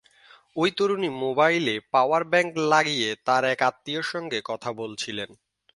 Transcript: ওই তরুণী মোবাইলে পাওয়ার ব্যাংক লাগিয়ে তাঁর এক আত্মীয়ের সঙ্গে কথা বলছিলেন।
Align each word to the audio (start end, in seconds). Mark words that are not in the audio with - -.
ওই 0.55 0.69
তরুণী 0.77 1.09
মোবাইলে 1.23 1.75
পাওয়ার 1.91 2.23
ব্যাংক 2.23 2.51
লাগিয়ে 2.71 3.09
তাঁর 3.25 3.43
এক 3.45 3.59
আত্মীয়ের 3.61 4.05
সঙ্গে 4.11 4.39
কথা 4.45 4.69
বলছিলেন। 4.73 5.29